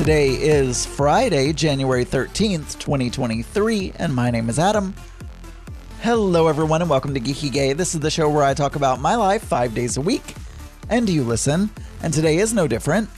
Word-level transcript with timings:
Today 0.00 0.30
is 0.30 0.86
Friday, 0.86 1.52
January 1.52 2.06
13th, 2.06 2.78
2023, 2.78 3.92
and 3.96 4.14
my 4.14 4.30
name 4.30 4.48
is 4.48 4.58
Adam. 4.58 4.94
Hello, 6.00 6.46
everyone, 6.46 6.80
and 6.80 6.88
welcome 6.88 7.12
to 7.12 7.20
Geeky 7.20 7.52
Gay. 7.52 7.74
This 7.74 7.94
is 7.94 8.00
the 8.00 8.10
show 8.10 8.30
where 8.30 8.42
I 8.42 8.54
talk 8.54 8.76
about 8.76 8.98
my 8.98 9.14
life 9.14 9.44
five 9.44 9.74
days 9.74 9.98
a 9.98 10.00
week, 10.00 10.34
and 10.88 11.06
you 11.06 11.22
listen, 11.22 11.68
and 12.02 12.14
today 12.14 12.38
is 12.38 12.54
no 12.54 12.66
different. 12.66 13.10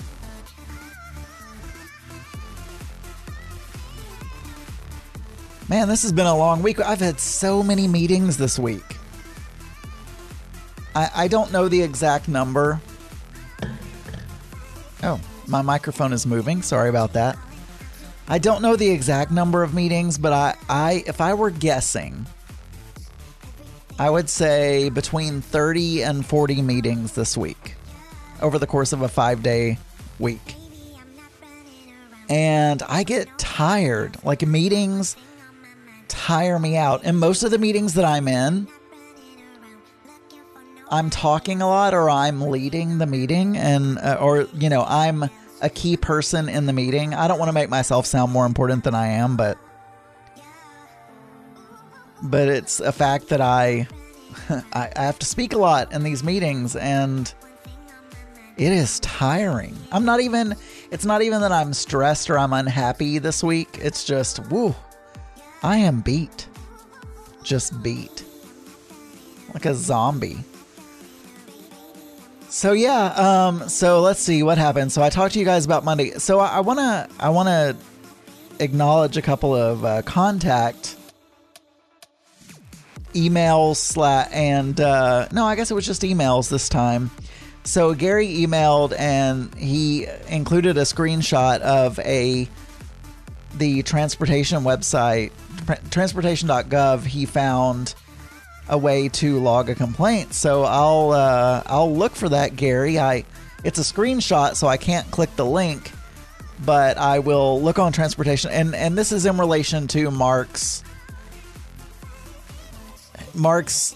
Man, 5.69 5.87
this 5.87 6.03
has 6.03 6.11
been 6.11 6.27
a 6.27 6.37
long 6.37 6.65
week. 6.65 6.81
I've 6.81 6.99
had 6.99 7.21
so 7.21 7.62
many 7.62 7.87
meetings 7.87 8.39
this 8.39 8.59
week. 8.59 8.97
I, 10.97 11.11
I 11.15 11.29
don't 11.29 11.53
know 11.53 11.69
the 11.69 11.81
exact 11.81 12.27
number. 12.27 12.81
Oh, 15.05 15.21
my 15.52 15.62
microphone 15.62 16.12
is 16.12 16.27
moving. 16.27 16.62
Sorry 16.62 16.88
about 16.88 17.12
that. 17.12 17.38
I 18.27 18.38
don't 18.38 18.62
know 18.62 18.74
the 18.74 18.91
exact 18.91 19.31
number 19.31 19.62
of 19.62 19.75
meetings, 19.75 20.17
but 20.17 20.33
I, 20.33 20.56
I 20.69 21.05
if 21.06 21.20
I 21.20 21.34
were 21.34 21.50
guessing, 21.50 22.27
I 23.98 24.09
would 24.09 24.31
say 24.31 24.89
between 24.89 25.42
30 25.42 26.03
and 26.03 26.27
40 26.27 26.62
meetings 26.62 27.12
this 27.12 27.36
week 27.36 27.75
over 28.41 28.59
the 28.59 28.67
course 28.67 28.92
of 28.92 29.03
a 29.03 29.09
five 29.09 29.42
day 29.42 29.78
week. 30.19 30.55
And 32.31 32.83
I 32.84 33.03
get 33.03 33.28
tired. 33.39 34.16
Like 34.25 34.41
meetings 34.47 35.16
tire 36.09 36.59
me 36.59 36.78
out. 36.78 37.03
And 37.05 37.20
most 37.20 37.42
of 37.42 37.50
the 37.50 37.59
meetings 37.59 37.94
that 37.94 38.06
I'm 38.06 38.27
in, 38.27 38.69
I'm 40.91 41.11
talking 41.11 41.61
a 41.61 41.69
lot 41.69 41.92
or 41.92 42.09
I'm 42.09 42.41
leading 42.41 42.97
the 42.98 43.06
meeting 43.06 43.59
and 43.59 43.98
uh, 43.98 44.19
or 44.20 44.48
you 44.55 44.70
know, 44.70 44.84
I'm 44.89 45.28
a 45.63 45.71
key 45.71 45.97
person 45.97 46.49
in 46.49 46.67
the 46.67 46.73
meeting. 46.73 47.15
I 47.15 47.29
don't 47.29 47.39
want 47.39 47.49
to 47.49 47.55
make 47.55 47.71
myself 47.71 48.05
sound 48.05 48.33
more 48.33 48.45
important 48.45 48.85
than 48.85 48.95
I 48.95 49.07
am, 49.07 49.37
but 49.37 49.57
but 52.25 52.49
it's 52.49 52.81
a 52.81 52.93
fact 52.93 53.29
that 53.29 53.41
I 53.41 53.87
I, 54.75 54.91
have 54.97 55.19
to 55.21 55.27
speak 55.27 55.53
a 55.53 55.59
lot 55.59 55.93
in 55.93 56.03
these 56.03 56.23
meetings 56.25 56.77
and 56.77 57.33
it 58.57 58.73
is 58.73 59.01
tiring. 59.01 59.77
I'm 59.93 60.05
not 60.05 60.21
even 60.21 60.55
it's 60.91 61.05
not 61.05 61.23
even 61.23 61.41
that 61.41 61.53
I'm 61.53 61.73
stressed 61.73 62.29
or 62.29 62.39
I'm 62.39 62.53
unhappy 62.53 63.19
this 63.19 63.43
week. 63.43 63.79
It's 63.81 64.05
just 64.05 64.41
woo. 64.51 64.75
I 65.63 65.77
am 65.77 66.01
beat. 66.01 66.49
Just 67.45 67.83
beat. 67.83 68.25
Like 69.55 69.67
a 69.67 69.75
zombie. 69.75 70.45
So 72.53 72.72
yeah, 72.72 73.06
um, 73.06 73.67
so 73.70 74.03
let's 74.03 74.20
see 74.20 74.42
what 74.42 74.58
happened. 74.58 74.92
So 74.92 75.03
I 75.03 75.08
talked 75.08 75.33
to 75.33 75.39
you 75.39 75.45
guys 75.47 75.64
about 75.64 75.84
Monday. 75.84 76.11
So 76.19 76.39
I, 76.39 76.61
wanna 76.61 77.09
I 77.19 77.31
wanna 77.31 77.75
acknowledge 78.61 79.17
a 79.17 79.22
couple 79.22 79.55
of 79.55 79.83
uh, 79.86 80.03
contact 80.03 80.97
emails 83.14 83.77
sla- 83.77 84.28
and 84.31 84.78
uh, 84.78 85.28
no, 85.32 85.47
I 85.47 85.56
guess 85.56 85.71
it 85.71 85.75
was 85.75 85.87
just 85.87 86.03
emails 86.03 86.50
this 86.50 86.69
time. 86.69 87.10
So 87.65 87.94
Gary 87.94 88.28
emailed 88.28 88.94
and 88.98 89.54
he 89.54 90.06
included 90.28 90.77
a 90.77 90.82
screenshot 90.82 91.60
of 91.60 91.98
a 92.00 92.47
the 93.54 93.82
transportation 93.82 94.62
website 94.62 95.32
transportation.gov. 95.91 97.06
He 97.06 97.25
found 97.25 97.94
a 98.72 98.78
way 98.78 99.06
to 99.06 99.38
log 99.38 99.69
a 99.69 99.75
complaint. 99.75 100.33
So 100.33 100.65
I'll 100.65 101.12
uh, 101.12 101.62
I'll 101.66 101.94
look 101.94 102.16
for 102.16 102.31
that, 102.31 102.56
Gary. 102.56 102.99
I 102.99 103.25
it's 103.62 103.78
a 103.78 103.83
screenshot, 103.83 104.56
so 104.56 104.66
I 104.66 104.78
can't 104.78 105.09
click 105.10 105.37
the 105.37 105.44
link, 105.44 105.93
but 106.65 106.97
I 106.97 107.19
will 107.19 107.60
look 107.60 107.78
on 107.78 107.93
transportation, 107.93 108.50
and 108.50 108.75
and 108.75 108.97
this 108.97 109.12
is 109.12 109.27
in 109.27 109.37
relation 109.37 109.87
to 109.88 110.10
Mark's 110.10 110.83
Mark's 113.34 113.94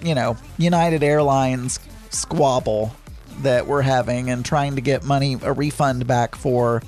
you 0.00 0.14
know 0.14 0.36
United 0.58 1.02
Airlines 1.02 1.80
squabble 2.10 2.94
that 3.42 3.66
we're 3.66 3.82
having 3.82 4.30
and 4.30 4.44
trying 4.44 4.76
to 4.76 4.80
get 4.80 5.02
money 5.02 5.36
a 5.42 5.52
refund 5.52 6.06
back 6.06 6.36
for 6.36 6.84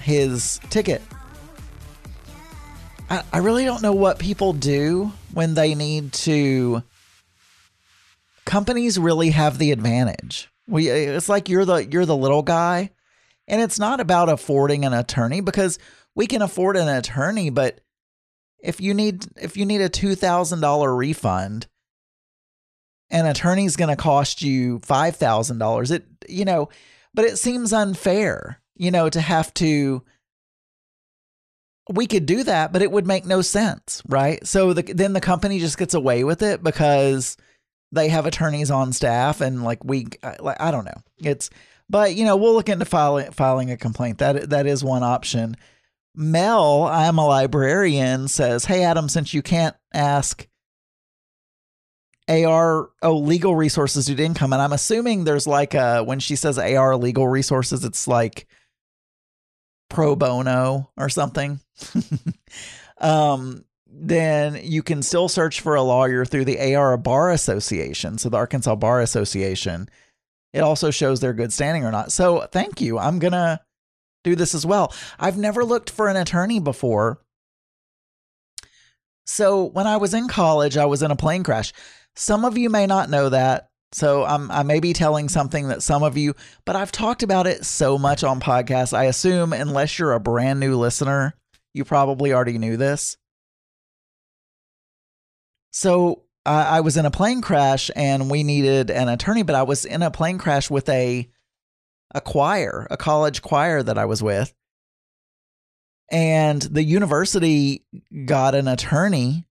his 0.00 0.58
ticket. 0.70 1.02
I, 3.08 3.22
I 3.32 3.38
really 3.38 3.64
don't 3.64 3.80
know 3.80 3.92
what 3.92 4.18
people 4.18 4.54
do 4.54 5.12
when 5.32 5.54
they 5.54 5.74
need 5.74 6.12
to. 6.12 6.82
Companies 8.44 8.98
really 8.98 9.30
have 9.30 9.58
the 9.58 9.70
advantage. 9.70 10.50
We 10.66 10.88
it's 10.88 11.28
like 11.28 11.48
you're 11.48 11.64
the 11.64 11.86
you're 11.86 12.06
the 12.06 12.16
little 12.16 12.42
guy, 12.42 12.90
and 13.46 13.60
it's 13.60 13.78
not 13.78 14.00
about 14.00 14.28
affording 14.28 14.84
an 14.84 14.92
attorney 14.92 15.40
because 15.40 15.78
we 16.14 16.26
can 16.26 16.42
afford 16.42 16.76
an 16.76 16.88
attorney, 16.88 17.50
but 17.50 17.80
if 18.58 18.80
you 18.80 18.94
need 18.94 19.26
if 19.40 19.56
you 19.56 19.66
need 19.66 19.80
a 19.80 19.88
two 19.88 20.14
thousand 20.14 20.60
dollar 20.60 20.94
refund, 20.94 21.66
an 23.10 23.26
attorney's 23.26 23.76
going 23.76 23.90
to 23.90 23.96
cost 23.96 24.42
you 24.42 24.78
five 24.80 25.16
thousand 25.16 25.58
dollars. 25.58 25.90
It 25.90 26.04
you 26.28 26.44
know, 26.44 26.68
but 27.12 27.24
it 27.24 27.38
seems 27.38 27.72
unfair, 27.72 28.60
you 28.74 28.90
know, 28.90 29.08
to 29.08 29.20
have 29.20 29.52
to 29.54 30.02
we 31.90 32.06
could 32.06 32.26
do 32.26 32.44
that, 32.44 32.72
but 32.72 32.82
it 32.82 32.90
would 32.90 33.06
make 33.06 33.26
no 33.26 33.42
sense, 33.42 34.02
right? 34.08 34.44
So 34.46 34.72
the, 34.72 34.82
then 34.82 35.12
the 35.12 35.20
company 35.20 35.58
just 35.58 35.78
gets 35.78 35.94
away 35.94 36.24
with 36.24 36.42
it 36.42 36.62
because 36.62 37.36
they 37.90 38.08
have 38.08 38.26
attorneys 38.26 38.70
on 38.70 38.92
staff, 38.92 39.40
and 39.40 39.64
like 39.64 39.84
we, 39.84 40.06
like 40.40 40.60
I 40.60 40.70
don't 40.70 40.84
know, 40.84 41.02
it's. 41.18 41.50
But 41.90 42.14
you 42.14 42.24
know, 42.24 42.36
we'll 42.36 42.54
look 42.54 42.68
into 42.68 42.84
filing 42.84 43.30
filing 43.32 43.70
a 43.70 43.76
complaint. 43.76 44.18
That 44.18 44.50
that 44.50 44.66
is 44.66 44.82
one 44.82 45.02
option. 45.02 45.56
Mel, 46.14 46.84
I'm 46.84 47.18
a 47.18 47.26
librarian, 47.26 48.28
says, 48.28 48.64
"Hey 48.64 48.84
Adam, 48.84 49.08
since 49.08 49.34
you 49.34 49.42
can't 49.42 49.76
ask 49.92 50.46
AR 52.28 52.90
oh 53.02 53.18
legal 53.18 53.56
resources 53.56 54.06
due 54.06 54.14
to 54.14 54.24
income, 54.24 54.52
and 54.52 54.62
I'm 54.62 54.72
assuming 54.72 55.24
there's 55.24 55.46
like 55.46 55.74
a 55.74 56.02
when 56.02 56.20
she 56.20 56.36
says 56.36 56.58
AR 56.58 56.96
legal 56.96 57.28
resources, 57.28 57.84
it's 57.84 58.08
like." 58.08 58.46
Pro 59.92 60.16
bono 60.16 60.90
or 60.96 61.08
something, 61.08 61.60
um, 62.98 63.64
then 63.86 64.58
you 64.62 64.82
can 64.82 65.02
still 65.02 65.28
search 65.28 65.60
for 65.60 65.74
a 65.74 65.82
lawyer 65.82 66.24
through 66.24 66.46
the 66.46 66.74
AR 66.74 66.96
Bar 66.96 67.30
Association. 67.30 68.18
So 68.18 68.28
the 68.28 68.38
Arkansas 68.38 68.74
Bar 68.74 69.00
Association. 69.00 69.88
It 70.52 70.60
also 70.60 70.90
shows 70.90 71.20
their 71.20 71.32
good 71.32 71.52
standing 71.52 71.84
or 71.84 71.92
not. 71.92 72.12
So 72.12 72.46
thank 72.50 72.80
you. 72.80 72.98
I'm 72.98 73.20
to 73.32 73.60
do 74.24 74.34
this 74.34 74.54
as 74.54 74.66
well. 74.66 74.94
I've 75.18 75.38
never 75.38 75.64
looked 75.64 75.90
for 75.90 76.08
an 76.08 76.16
attorney 76.16 76.60
before. 76.60 77.20
So 79.26 79.64
when 79.64 79.86
I 79.86 79.98
was 79.98 80.14
in 80.14 80.28
college, 80.28 80.76
I 80.76 80.86
was 80.86 81.02
in 81.02 81.10
a 81.10 81.16
plane 81.16 81.42
crash. 81.42 81.72
Some 82.16 82.44
of 82.44 82.58
you 82.58 82.68
may 82.70 82.86
not 82.86 83.10
know 83.10 83.28
that. 83.28 83.68
So 83.92 84.24
I'm, 84.24 84.50
I 84.50 84.62
may 84.62 84.80
be 84.80 84.94
telling 84.94 85.28
something 85.28 85.68
that 85.68 85.82
some 85.82 86.02
of 86.02 86.16
you, 86.16 86.34
but 86.64 86.76
I've 86.76 86.92
talked 86.92 87.22
about 87.22 87.46
it 87.46 87.64
so 87.64 87.98
much 87.98 88.24
on 88.24 88.40
podcasts. 88.40 88.96
I 88.96 89.04
assume, 89.04 89.52
unless 89.52 89.98
you're 89.98 90.14
a 90.14 90.20
brand 90.20 90.60
new 90.60 90.78
listener, 90.78 91.34
you 91.74 91.84
probably 91.84 92.32
already 92.32 92.58
knew 92.58 92.76
this. 92.76 93.18
So 95.72 96.22
I, 96.46 96.78
I 96.78 96.80
was 96.80 96.96
in 96.96 97.06
a 97.06 97.10
plane 97.10 97.42
crash 97.42 97.90
and 97.94 98.30
we 98.30 98.42
needed 98.42 98.90
an 98.90 99.08
attorney, 99.08 99.42
but 99.42 99.54
I 99.54 99.62
was 99.62 99.84
in 99.84 100.02
a 100.02 100.10
plane 100.10 100.38
crash 100.38 100.70
with 100.70 100.88
a 100.88 101.28
a 102.14 102.20
choir, 102.20 102.86
a 102.90 102.96
college 102.98 103.40
choir 103.40 103.82
that 103.82 103.96
I 103.96 104.04
was 104.04 104.22
with. 104.22 104.52
And 106.10 106.60
the 106.60 106.84
university 106.84 107.86
got 108.26 108.54
an 108.54 108.68
attorney 108.68 109.46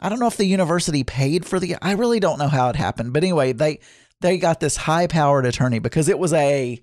I 0.00 0.08
don't 0.08 0.20
know 0.20 0.26
if 0.28 0.36
the 0.36 0.44
university 0.44 1.02
paid 1.04 1.44
for 1.44 1.58
the 1.58 1.76
I 1.82 1.92
really 1.92 2.20
don't 2.20 2.38
know 2.38 2.48
how 2.48 2.68
it 2.68 2.76
happened. 2.76 3.12
But 3.12 3.24
anyway, 3.24 3.52
they 3.52 3.80
they 4.20 4.38
got 4.38 4.60
this 4.60 4.76
high-powered 4.76 5.46
attorney 5.46 5.78
because 5.78 6.08
it 6.08 6.18
was 6.18 6.32
a 6.32 6.82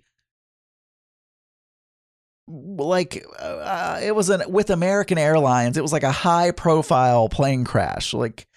like 2.48 3.26
uh, 3.40 4.00
it 4.04 4.14
was 4.14 4.30
an 4.30 4.44
with 4.48 4.70
American 4.70 5.18
Airlines, 5.18 5.78
it 5.78 5.82
was 5.82 5.94
like 5.94 6.04
a 6.04 6.12
high-profile 6.12 7.30
plane 7.30 7.64
crash. 7.64 8.14
Like, 8.14 8.48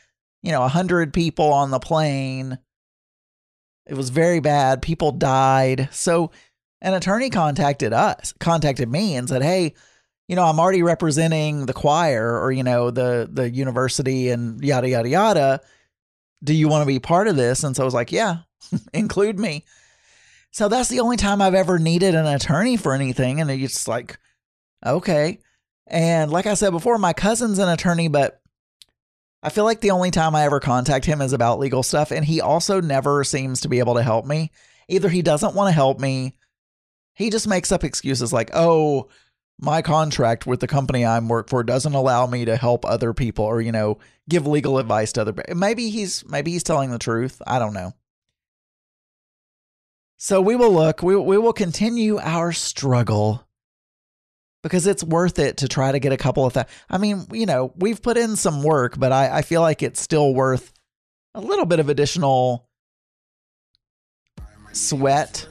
you 0.42 0.52
know, 0.52 0.58
a 0.58 0.62
100 0.62 1.12
people 1.12 1.52
on 1.52 1.70
the 1.70 1.80
plane. 1.80 2.58
It 3.86 3.94
was 3.94 4.10
very 4.10 4.40
bad. 4.40 4.82
People 4.82 5.12
died. 5.12 5.88
So 5.92 6.30
an 6.82 6.94
attorney 6.94 7.30
contacted 7.30 7.92
us, 7.92 8.34
contacted 8.38 8.90
me 8.90 9.16
and 9.16 9.28
said, 9.28 9.42
"Hey, 9.42 9.74
you 10.28 10.36
know, 10.36 10.44
I'm 10.44 10.60
already 10.60 10.82
representing 10.82 11.66
the 11.66 11.72
choir 11.74 12.38
or, 12.40 12.52
you 12.52 12.62
know, 12.62 12.90
the 12.90 13.28
the 13.30 13.50
university 13.50 14.30
and 14.30 14.62
yada 14.62 14.88
yada 14.88 15.08
yada. 15.08 15.60
Do 16.44 16.54
you 16.54 16.68
want 16.68 16.82
to 16.82 16.86
be 16.86 17.00
part 17.00 17.28
of 17.28 17.36
this? 17.36 17.64
And 17.64 17.74
so 17.74 17.82
I 17.82 17.86
was 17.86 17.94
like, 17.94 18.12
yeah, 18.12 18.38
include 18.94 19.38
me. 19.38 19.64
So 20.50 20.68
that's 20.68 20.88
the 20.88 21.00
only 21.00 21.16
time 21.16 21.42
I've 21.42 21.54
ever 21.54 21.78
needed 21.78 22.14
an 22.14 22.26
attorney 22.26 22.76
for 22.76 22.94
anything. 22.94 23.40
And 23.40 23.50
it's 23.50 23.88
like, 23.88 24.18
okay. 24.84 25.40
And 25.86 26.30
like 26.30 26.46
I 26.46 26.54
said 26.54 26.70
before, 26.70 26.98
my 26.98 27.12
cousin's 27.12 27.58
an 27.58 27.68
attorney, 27.68 28.08
but 28.08 28.40
I 29.42 29.50
feel 29.50 29.64
like 29.64 29.80
the 29.80 29.92
only 29.92 30.10
time 30.10 30.34
I 30.34 30.44
ever 30.44 30.60
contact 30.60 31.04
him 31.04 31.20
is 31.22 31.32
about 31.32 31.60
legal 31.60 31.82
stuff. 31.82 32.10
And 32.10 32.24
he 32.24 32.40
also 32.40 32.80
never 32.80 33.24
seems 33.24 33.60
to 33.62 33.68
be 33.68 33.78
able 33.78 33.94
to 33.94 34.02
help 34.02 34.26
me. 34.26 34.50
Either 34.88 35.08
he 35.08 35.22
doesn't 35.22 35.54
want 35.54 35.68
to 35.68 35.72
help 35.72 36.00
me 36.00 36.34
He 37.14 37.30
just 37.30 37.48
makes 37.48 37.72
up 37.72 37.84
excuses 37.84 38.32
like, 38.32 38.50
"Oh, 38.54 39.08
my 39.60 39.82
contract 39.82 40.46
with 40.46 40.60
the 40.60 40.66
company 40.66 41.04
I'm 41.04 41.28
work 41.28 41.48
for 41.48 41.62
doesn't 41.62 41.94
allow 41.94 42.26
me 42.26 42.44
to 42.44 42.56
help 42.56 42.84
other 42.84 43.12
people 43.12 43.44
or, 43.44 43.60
you 43.60 43.72
know, 43.72 43.98
give 44.28 44.46
legal 44.46 44.78
advice 44.78 45.12
to 45.12 45.22
other 45.22 45.34
maybe 45.54 45.90
he's 45.90 46.24
maybe 46.28 46.52
he's 46.52 46.62
telling 46.62 46.90
the 46.90 46.98
truth. 46.98 47.42
I 47.46 47.58
don't 47.58 47.74
know. 47.74 47.94
So 50.16 50.40
we 50.40 50.56
will 50.56 50.72
look, 50.72 51.02
we, 51.02 51.14
we 51.16 51.38
will 51.38 51.52
continue 51.52 52.18
our 52.18 52.52
struggle 52.52 53.46
because 54.62 54.86
it's 54.86 55.04
worth 55.04 55.38
it 55.38 55.58
to 55.58 55.68
try 55.68 55.92
to 55.92 56.00
get 56.00 56.12
a 56.12 56.16
couple 56.16 56.44
of 56.44 56.54
that. 56.54 56.68
I 56.90 56.98
mean, 56.98 57.26
you 57.32 57.46
know, 57.46 57.72
we've 57.76 58.02
put 58.02 58.16
in 58.16 58.34
some 58.34 58.62
work, 58.62 58.98
but 58.98 59.12
I, 59.12 59.38
I 59.38 59.42
feel 59.42 59.60
like 59.60 59.82
it's 59.82 60.00
still 60.00 60.34
worth 60.34 60.72
a 61.34 61.40
little 61.40 61.66
bit 61.66 61.78
of 61.78 61.88
additional 61.88 62.68
sweat. 64.72 65.46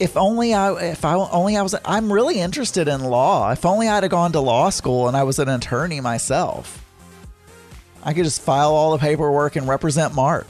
If 0.00 0.16
only 0.16 0.54
I, 0.54 0.90
if 0.90 1.04
I 1.04 1.14
only 1.14 1.56
I 1.56 1.62
was, 1.62 1.74
I'm 1.84 2.12
really 2.12 2.38
interested 2.38 2.86
in 2.86 3.02
law. 3.02 3.50
If 3.50 3.66
only 3.66 3.88
I'd 3.88 4.04
have 4.04 4.10
gone 4.10 4.32
to 4.32 4.40
law 4.40 4.70
school 4.70 5.08
and 5.08 5.16
I 5.16 5.24
was 5.24 5.38
an 5.40 5.48
attorney 5.48 6.00
myself, 6.00 6.84
I 8.04 8.14
could 8.14 8.24
just 8.24 8.40
file 8.40 8.70
all 8.74 8.92
the 8.92 8.98
paperwork 8.98 9.56
and 9.56 9.66
represent 9.66 10.14
Mark. 10.14 10.46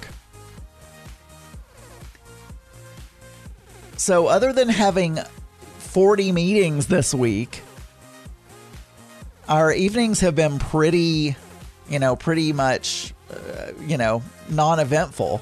So, 3.97 4.27
other 4.27 4.53
than 4.53 4.69
having 4.69 5.19
40 5.79 6.31
meetings 6.33 6.87
this 6.87 7.15
week, 7.15 7.63
our 9.49 9.73
evenings 9.73 10.21
have 10.21 10.35
been 10.35 10.59
pretty, 10.59 11.37
you 11.89 11.99
know, 11.99 12.15
pretty 12.15 12.53
much, 12.53 13.13
uh, 13.31 13.73
you 13.87 13.97
know, 13.97 14.23
non 14.49 14.79
eventful. 14.79 15.41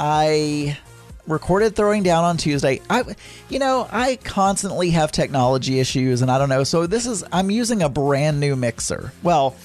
I 0.00 0.78
recorded 1.26 1.76
throwing 1.76 2.02
down 2.02 2.24
on 2.24 2.36
Tuesday. 2.36 2.80
I 2.90 3.04
you 3.48 3.58
know, 3.58 3.88
I 3.90 4.16
constantly 4.16 4.90
have 4.90 5.12
technology 5.12 5.78
issues 5.80 6.22
and 6.22 6.30
I 6.30 6.38
don't 6.38 6.48
know. 6.48 6.64
So 6.64 6.86
this 6.86 7.06
is 7.06 7.24
I'm 7.32 7.50
using 7.50 7.82
a 7.82 7.88
brand 7.88 8.40
new 8.40 8.56
mixer. 8.56 9.12
Well, 9.22 9.56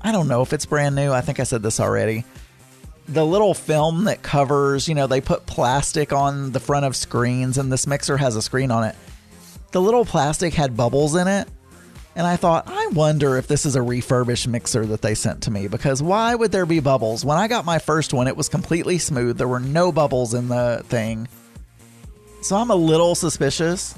I 0.00 0.12
don't 0.12 0.28
know 0.28 0.42
if 0.42 0.52
it's 0.52 0.66
brand 0.66 0.94
new. 0.94 1.12
I 1.12 1.20
think 1.20 1.40
I 1.40 1.44
said 1.44 1.62
this 1.62 1.80
already 1.80 2.24
the 3.08 3.24
little 3.24 3.54
film 3.54 4.04
that 4.04 4.22
covers, 4.22 4.86
you 4.86 4.94
know, 4.94 5.06
they 5.06 5.20
put 5.20 5.46
plastic 5.46 6.12
on 6.12 6.52
the 6.52 6.60
front 6.60 6.84
of 6.84 6.94
screens 6.94 7.56
and 7.56 7.72
this 7.72 7.86
mixer 7.86 8.18
has 8.18 8.36
a 8.36 8.42
screen 8.42 8.70
on 8.70 8.84
it. 8.84 8.94
The 9.72 9.80
little 9.80 10.04
plastic 10.04 10.54
had 10.54 10.76
bubbles 10.76 11.14
in 11.14 11.26
it. 11.26 11.48
And 12.18 12.26
I 12.26 12.36
thought, 12.36 12.64
I 12.66 12.88
wonder 12.88 13.38
if 13.38 13.46
this 13.46 13.64
is 13.64 13.76
a 13.76 13.80
refurbished 13.80 14.48
mixer 14.48 14.84
that 14.86 15.00
they 15.02 15.14
sent 15.14 15.44
to 15.44 15.50
me 15.50 15.68
because 15.68 16.02
why 16.02 16.34
would 16.34 16.52
there 16.52 16.66
be 16.66 16.80
bubbles? 16.80 17.24
When 17.24 17.38
I 17.38 17.46
got 17.48 17.64
my 17.64 17.78
first 17.78 18.12
one, 18.12 18.26
it 18.26 18.36
was 18.36 18.48
completely 18.48 18.98
smooth. 18.98 19.38
There 19.38 19.48
were 19.48 19.60
no 19.60 19.92
bubbles 19.92 20.34
in 20.34 20.48
the 20.48 20.82
thing. 20.88 21.28
So 22.42 22.56
I'm 22.56 22.70
a 22.70 22.76
little 22.76 23.14
suspicious. 23.14 23.96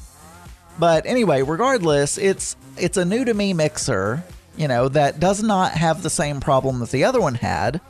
But 0.79 1.07
anyway, 1.07 1.43
regardless, 1.43 2.19
it's 2.19 2.57
it's 2.77 2.97
a 2.97 3.05
new 3.05 3.25
to 3.25 3.35
me 3.35 3.55
mixer, 3.55 4.23
you 4.57 4.69
know, 4.69 4.89
that 4.89 5.19
does 5.19 5.43
not 5.43 5.73
have 5.73 6.03
the 6.03 6.11
same 6.11 6.41
problem 6.41 6.79
that 6.81 6.91
the 6.91 7.05
other 7.05 7.21
one 7.21 7.35
had 7.35 7.81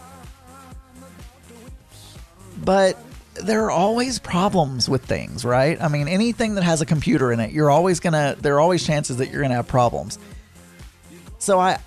but 2.64 2.96
there 3.42 3.64
are 3.64 3.70
always 3.70 4.18
problems 4.18 4.88
with 4.88 5.04
things, 5.04 5.44
right? 5.44 5.80
I 5.80 5.88
mean, 5.88 6.08
anything 6.08 6.54
that 6.54 6.64
has 6.64 6.80
a 6.80 6.86
computer 6.86 7.32
in 7.32 7.40
it, 7.40 7.52
you're 7.52 7.70
always 7.70 8.00
gonna. 8.00 8.36
There 8.38 8.56
are 8.56 8.60
always 8.60 8.86
chances 8.86 9.18
that 9.18 9.30
you're 9.30 9.42
gonna 9.42 9.54
have 9.54 9.68
problems. 9.68 10.18
So 11.38 11.58
I, 11.58 11.78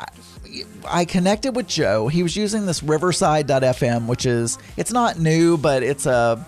I 0.87 1.05
connected 1.05 1.55
with 1.55 1.67
Joe. 1.67 2.07
He 2.07 2.23
was 2.23 2.35
using 2.35 2.65
this 2.65 2.81
Riverside.fm, 2.81 4.07
which 4.07 4.25
is 4.25 4.57
it's 4.77 4.91
not 4.91 5.19
new, 5.19 5.57
but 5.57 5.83
it's 5.83 6.05
a 6.05 6.45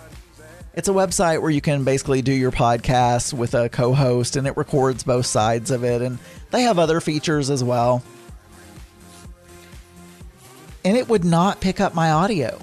it's 0.73 0.89
a 0.89 0.91
website 0.91 1.41
where 1.41 1.51
you 1.51 1.61
can 1.61 1.85
basically 1.85 2.21
do 2.21 2.33
your 2.33 2.51
podcast 2.51 3.33
with 3.33 3.53
a 3.53 3.69
co-host, 3.69 4.35
and 4.35 4.45
it 4.45 4.57
records 4.57 5.03
both 5.03 5.25
sides 5.25 5.71
of 5.71 5.83
it, 5.83 6.01
and 6.01 6.19
they 6.51 6.63
have 6.63 6.79
other 6.79 6.99
features 6.99 7.49
as 7.49 7.63
well. 7.63 8.03
And 10.83 10.97
it 10.97 11.07
would 11.07 11.23
not 11.23 11.61
pick 11.61 11.79
up 11.79 11.95
my 11.95 12.11
audio. 12.11 12.59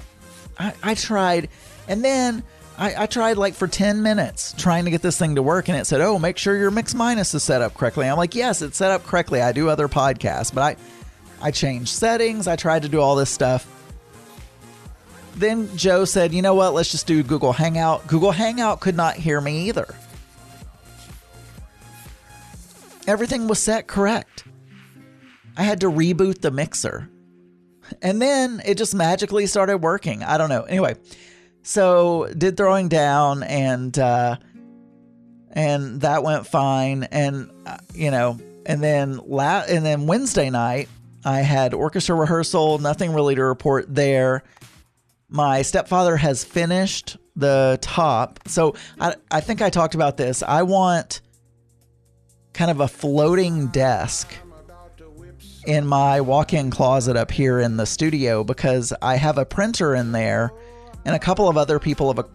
I, 0.59 0.75
I 0.83 0.95
tried, 0.95 1.49
and 1.89 2.05
then 2.05 2.43
I, 2.79 3.03
I, 3.03 3.07
tried 3.07 3.37
like 3.37 3.55
for 3.55 3.69
10 3.69 4.03
minutes 4.03 4.55
trying 4.57 4.85
to 4.87 4.91
get 4.91 5.03
this 5.03 5.19
thing 5.19 5.35
to 5.35 5.43
work, 5.43 5.69
and 5.69 5.77
it 5.77 5.87
said, 5.87 6.01
Oh, 6.01 6.19
make 6.19 6.39
sure 6.39 6.57
your 6.57 6.71
mix 6.71 6.95
minus 6.95 7.35
is 7.35 7.43
set 7.43 7.63
up 7.63 7.75
correctly. 7.75 8.09
I'm 8.09 8.17
like, 8.17 8.35
Yes, 8.35 8.63
it's 8.63 8.77
set 8.77 8.91
up 8.91 9.05
correctly. 9.05 9.41
I 9.41 9.53
do 9.53 9.69
other 9.69 9.89
podcasts, 9.89 10.53
but 10.53 10.63
I, 10.63 11.47
I 11.47 11.51
changed 11.51 11.91
settings. 11.91 12.49
I 12.49 12.57
tried 12.57 12.83
to 12.83 12.89
do 12.89 13.01
all 13.01 13.15
this 13.15 13.31
stuff. 13.31 13.69
Then 15.37 15.75
Joe 15.77 16.05
said, 16.05 16.33
You 16.33 16.43
know 16.43 16.55
what? 16.55 16.75
Let's 16.75 16.91
just 16.91 17.07
do 17.07 17.23
Google 17.23 17.53
Hangout. 17.53 18.07
Google 18.07 18.33
Hangout 18.33 18.81
could 18.81 18.97
not 18.97 19.17
hear 19.17 19.41
me 19.41 19.69
either. 19.69 19.95
Everything 23.07 23.49
was 23.49 23.59
set 23.59 23.87
correct. 23.87 24.45
I 25.57 25.63
had 25.63 25.81
to 25.81 25.91
reboot 25.91 26.41
the 26.41 26.51
mixer. 26.51 27.11
And 28.01 28.23
then 28.23 28.63
it 28.65 28.79
just 28.79 28.95
magically 28.95 29.47
started 29.47 29.79
working. 29.79 30.23
I 30.23 30.39
don't 30.39 30.49
know. 30.49 30.63
Anyway, 30.63 30.95
so 31.63 32.29
did 32.37 32.57
throwing 32.57 32.89
down 32.89 33.43
and 33.43 33.99
uh 33.99 34.37
and 35.53 36.01
that 36.01 36.23
went 36.23 36.47
fine 36.47 37.05
and 37.05 37.51
uh, 37.67 37.77
you 37.95 38.11
know, 38.11 38.39
and 38.67 38.83
then 38.83 39.21
la- 39.27 39.65
and 39.69 39.85
then 39.85 40.07
Wednesday 40.07 40.51
night 40.51 40.89
I 41.25 41.41
had 41.41 41.75
orchestra 41.75 42.15
rehearsal, 42.15 42.79
nothing 42.79 43.13
really 43.13 43.35
to 43.35 43.45
report 43.45 43.95
there. 43.95 44.43
My 45.29 45.63
stepfather 45.63 46.17
has 46.17 46.45
finished 46.45 47.17
the 47.37 47.79
top. 47.81 48.41
So 48.49 48.75
I 48.99 49.15
I 49.31 49.41
think 49.41 49.63
I 49.63 49.71
talked 49.71 49.95
about 49.95 50.17
this. 50.17 50.43
I 50.43 50.63
want 50.63 51.21
kind 52.53 52.71
of 52.71 52.81
a 52.81 52.89
floating 52.89 53.69
desk 53.69 54.35
in 55.67 55.87
my 55.87 56.21
walk-in 56.21 56.71
closet 56.71 57.17
up 57.17 57.31
here 57.31 57.61
in 57.61 57.77
the 57.77 57.87
studio 57.87 58.43
because 58.43 58.93
I 59.01 59.17
have 59.17 59.39
a 59.39 59.45
printer 59.45 59.95
in 59.95 60.13
there 60.13 60.53
and 61.05 61.15
a 61.15 61.19
couple 61.19 61.49
of 61.49 61.57
other 61.57 61.79
people 61.79 62.11
of 62.11 62.19
a, 62.19 62.27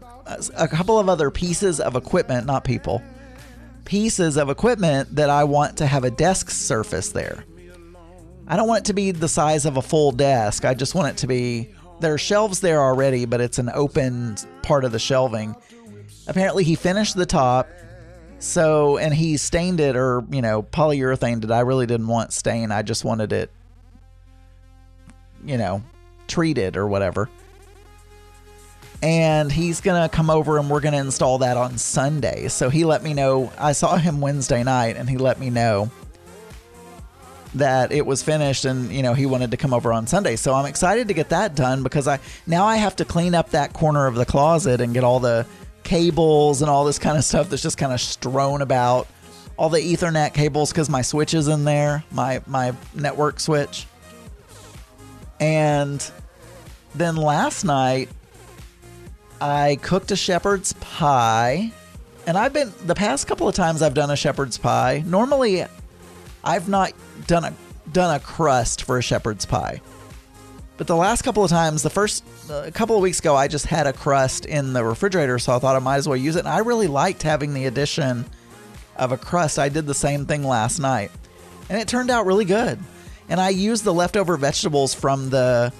a 0.55 0.67
couple 0.67 0.99
of 0.99 1.09
other 1.09 1.31
pieces 1.31 1.79
of 1.79 1.95
equipment, 1.95 2.45
not 2.45 2.63
people, 2.63 3.01
pieces 3.85 4.37
of 4.37 4.49
equipment 4.49 5.15
that 5.15 5.29
I 5.29 5.43
want 5.43 5.77
to 5.77 5.85
have 5.85 6.03
a 6.03 6.11
desk 6.11 6.49
surface 6.49 7.09
there. 7.09 7.45
I 8.47 8.55
don't 8.55 8.67
want 8.67 8.79
it 8.79 8.85
to 8.85 8.93
be 8.93 9.11
the 9.11 9.27
size 9.27 9.65
of 9.65 9.77
a 9.77 9.81
full 9.81 10.11
desk. 10.11 10.65
I 10.65 10.73
just 10.73 10.95
want 10.95 11.09
it 11.09 11.17
to 11.17 11.27
be 11.27 11.69
there 11.99 12.13
are 12.13 12.17
shelves 12.17 12.59
there 12.59 12.81
already, 12.81 13.25
but 13.25 13.41
it's 13.41 13.59
an 13.59 13.69
open 13.73 14.35
part 14.61 14.85
of 14.85 14.91
the 14.91 14.99
shelving. 14.99 15.55
Apparently 16.27 16.63
he 16.63 16.75
finished 16.75 17.15
the 17.15 17.25
top 17.25 17.67
so, 18.39 18.97
and 18.97 19.13
he 19.13 19.37
stained 19.37 19.79
it 19.79 19.95
or, 19.95 20.23
you 20.29 20.41
know, 20.41 20.61
polyurethane 20.61 21.43
it. 21.43 21.51
I 21.51 21.61
really 21.61 21.87
didn't 21.87 22.07
want 22.07 22.33
stain. 22.33 22.71
I 22.71 22.83
just 22.83 23.03
wanted 23.03 23.33
it, 23.33 23.51
you 25.43 25.57
know, 25.57 25.81
treated 26.27 26.77
or 26.77 26.87
whatever. 26.87 27.29
And 29.01 29.51
he's 29.51 29.79
going 29.79 30.01
to 30.01 30.09
come 30.09 30.29
over 30.29 30.57
and 30.57 30.69
we're 30.69 30.79
going 30.79 30.93
to 30.93 30.99
install 30.99 31.37
that 31.39 31.55
on 31.55 31.77
Sunday. 31.77 32.47
So 32.47 32.69
he 32.69 32.83
let 32.83 33.03
me 33.03 33.13
know. 33.13 33.51
I 33.57 33.73
saw 33.73 33.95
him 33.95 34.21
Wednesday 34.21 34.63
night 34.63 34.97
and 34.97 35.07
he 35.09 35.17
let 35.17 35.39
me 35.39 35.49
know 35.49 35.91
that 37.55 37.91
it 37.91 38.05
was 38.05 38.23
finished 38.23 38.65
and 38.65 38.91
you 38.91 39.01
know 39.01 39.13
he 39.13 39.25
wanted 39.25 39.51
to 39.51 39.57
come 39.57 39.73
over 39.73 39.93
on 39.93 40.07
Sunday. 40.07 40.35
So 40.35 40.53
I'm 40.53 40.65
excited 40.65 41.07
to 41.07 41.13
get 41.13 41.29
that 41.29 41.55
done 41.55 41.83
because 41.83 42.07
I 42.07 42.19
now 42.45 42.65
I 42.65 42.77
have 42.77 42.95
to 42.97 43.05
clean 43.05 43.35
up 43.35 43.51
that 43.51 43.73
corner 43.73 44.07
of 44.07 44.15
the 44.15 44.25
closet 44.25 44.81
and 44.81 44.93
get 44.93 45.03
all 45.03 45.19
the 45.19 45.45
cables 45.83 46.61
and 46.61 46.69
all 46.69 46.85
this 46.85 46.99
kind 46.99 47.17
of 47.17 47.23
stuff 47.23 47.49
that's 47.49 47.61
just 47.61 47.77
kind 47.77 47.93
of 47.93 48.01
strewn 48.01 48.61
about. 48.61 49.07
All 49.57 49.69
the 49.69 49.79
Ethernet 49.79 50.33
cables 50.33 50.71
because 50.71 50.87
my 50.87 51.01
switch 51.01 51.33
is 51.33 51.47
in 51.47 51.63
there, 51.63 52.03
my 52.11 52.41
my 52.45 52.73
network 52.93 53.39
switch. 53.39 53.87
And 55.39 56.11
then 56.93 57.15
last 57.15 57.63
night 57.63 58.09
I 59.39 59.77
cooked 59.81 60.11
a 60.11 60.15
shepherd's 60.15 60.73
pie. 60.73 61.71
And 62.25 62.37
I've 62.37 62.53
been 62.53 62.73
the 62.85 62.95
past 62.95 63.27
couple 63.27 63.47
of 63.47 63.55
times 63.55 63.81
I've 63.81 63.93
done 63.93 64.11
a 64.11 64.15
shepherd's 64.15 64.57
pie. 64.57 65.03
Normally 65.05 65.65
I've 66.43 66.67
not 66.67 66.93
done 67.25 67.45
a 67.45 67.53
done 67.93 68.13
a 68.15 68.19
crust 68.19 68.83
for 68.83 68.97
a 68.97 69.01
shepherd's 69.01 69.45
pie. 69.45 69.81
But 70.77 70.87
the 70.87 70.95
last 70.95 71.23
couple 71.23 71.43
of 71.43 71.49
times, 71.49 71.81
the 71.81 71.89
first 71.89 72.23
a 72.49 72.71
couple 72.71 72.95
of 72.95 73.01
weeks 73.01 73.19
ago, 73.19 73.35
I 73.35 73.47
just 73.47 73.65
had 73.65 73.87
a 73.87 73.93
crust 73.93 74.45
in 74.45 74.73
the 74.73 74.83
refrigerator, 74.83 75.39
so 75.39 75.55
I 75.55 75.59
thought 75.59 75.75
I 75.75 75.79
might 75.79 75.97
as 75.97 76.07
well 76.07 76.17
use 76.17 76.35
it. 76.35 76.39
And 76.39 76.49
I 76.49 76.59
really 76.59 76.87
liked 76.87 77.23
having 77.23 77.53
the 77.53 77.65
addition 77.65 78.25
of 78.95 79.11
a 79.11 79.17
crust. 79.17 79.57
I 79.57 79.69
did 79.69 79.87
the 79.87 79.93
same 79.93 80.25
thing 80.25 80.43
last 80.43 80.79
night, 80.79 81.11
and 81.69 81.81
it 81.81 81.87
turned 81.87 82.11
out 82.11 82.25
really 82.25 82.45
good. 82.45 82.77
And 83.29 83.39
I 83.41 83.49
used 83.49 83.83
the 83.83 83.93
leftover 83.93 84.37
vegetables 84.37 84.93
from 84.93 85.29
the 85.29 85.73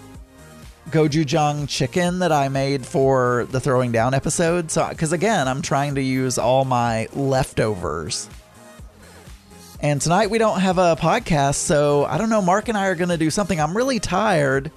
gochujang 0.89 1.67
chicken 1.67 2.19
that 2.19 2.31
I 2.31 2.49
made 2.49 2.85
for 2.85 3.47
the 3.51 3.59
throwing 3.59 3.91
down 3.91 4.13
episode. 4.13 4.71
So, 4.71 4.87
because 4.89 5.13
again, 5.13 5.47
I'm 5.47 5.61
trying 5.61 5.95
to 5.95 6.01
use 6.01 6.37
all 6.37 6.65
my 6.65 7.07
leftovers. 7.13 8.29
And 9.79 10.01
tonight 10.01 10.29
we 10.29 10.37
don't 10.37 10.59
have 10.59 10.77
a 10.77 10.95
podcast, 10.95 11.55
so 11.55 12.05
I 12.05 12.17
don't 12.17 12.29
know. 12.29 12.41
Mark 12.41 12.67
and 12.67 12.77
I 12.77 12.87
are 12.87 12.95
going 12.95 13.09
to 13.09 13.17
do 13.17 13.29
something. 13.29 13.59
I'm 13.59 13.77
really 13.77 13.99
tired 13.99 14.71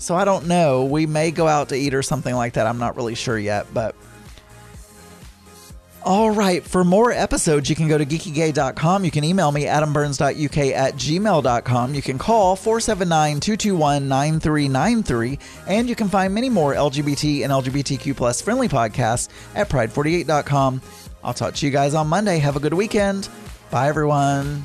so 0.00 0.16
I 0.16 0.24
don't 0.24 0.46
know. 0.46 0.84
We 0.84 1.04
may 1.04 1.30
go 1.30 1.46
out 1.46 1.68
to 1.68 1.76
eat 1.76 1.92
or 1.92 2.02
something 2.02 2.34
like 2.34 2.54
that. 2.54 2.66
I'm 2.66 2.78
not 2.78 2.96
really 2.96 3.14
sure 3.14 3.38
yet, 3.38 3.66
but 3.74 3.94
All 6.02 6.30
right. 6.30 6.62
For 6.62 6.82
more 6.82 7.12
episodes, 7.12 7.68
you 7.68 7.76
can 7.76 7.86
go 7.86 7.98
to 7.98 8.06
geekygay.com. 8.06 9.04
You 9.04 9.10
can 9.10 9.22
email 9.22 9.52
me, 9.52 9.64
adamburns.uk 9.64 10.56
at 10.72 10.94
gmail.com. 10.94 11.94
You 11.94 12.02
can 12.02 12.18
call 12.18 12.56
479 12.56 13.40
221 13.40 14.08
9393. 14.08 15.38
And 15.68 15.88
you 15.88 15.94
can 15.94 16.08
find 16.08 16.34
many 16.34 16.48
more 16.48 16.74
LGBT 16.74 17.42
and 17.42 17.52
LGBTQ 17.52 18.16
plus 18.16 18.40
friendly 18.40 18.68
podcasts 18.68 19.28
at 19.54 19.68
pride48.com. 19.68 20.80
I'll 21.22 21.34
talk 21.34 21.54
to 21.54 21.66
you 21.66 21.72
guys 21.72 21.94
on 21.94 22.08
Monday. 22.08 22.38
Have 22.38 22.56
a 22.56 22.60
good 22.60 22.74
weekend. 22.74 23.28
Bye, 23.70 23.88
everyone. 23.88 24.64